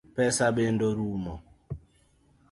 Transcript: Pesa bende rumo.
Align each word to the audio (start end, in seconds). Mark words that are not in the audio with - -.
Pesa 0.15 0.45
bende 0.55 0.85
rumo. 0.97 1.33